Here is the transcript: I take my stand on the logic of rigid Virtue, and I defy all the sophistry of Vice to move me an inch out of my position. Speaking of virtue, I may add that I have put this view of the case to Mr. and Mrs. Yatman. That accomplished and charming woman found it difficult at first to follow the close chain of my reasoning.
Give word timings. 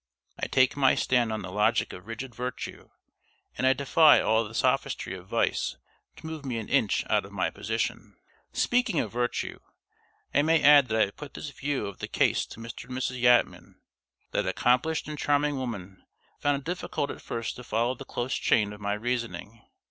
I 0.39 0.47
take 0.47 0.75
my 0.75 0.95
stand 0.95 1.31
on 1.31 1.43
the 1.43 1.51
logic 1.51 1.93
of 1.93 2.07
rigid 2.07 2.33
Virtue, 2.33 2.89
and 3.55 3.67
I 3.67 3.73
defy 3.73 4.19
all 4.19 4.43
the 4.43 4.55
sophistry 4.55 5.13
of 5.13 5.27
Vice 5.27 5.77
to 6.15 6.25
move 6.25 6.43
me 6.43 6.57
an 6.57 6.69
inch 6.69 7.03
out 7.07 7.23
of 7.23 7.31
my 7.31 7.51
position. 7.51 8.17
Speaking 8.51 8.99
of 8.99 9.11
virtue, 9.11 9.59
I 10.33 10.41
may 10.41 10.63
add 10.63 10.87
that 10.87 10.97
I 10.99 11.05
have 11.05 11.17
put 11.17 11.35
this 11.35 11.51
view 11.51 11.85
of 11.85 11.99
the 11.99 12.07
case 12.07 12.47
to 12.47 12.59
Mr. 12.59 12.85
and 12.85 12.97
Mrs. 12.97 13.21
Yatman. 13.21 13.75
That 14.31 14.47
accomplished 14.47 15.07
and 15.07 15.19
charming 15.19 15.57
woman 15.57 16.03
found 16.39 16.57
it 16.57 16.63
difficult 16.65 17.11
at 17.11 17.21
first 17.21 17.55
to 17.57 17.63
follow 17.63 17.93
the 17.93 18.03
close 18.03 18.33
chain 18.33 18.73
of 18.73 18.81
my 18.81 18.93
reasoning. 18.93 19.61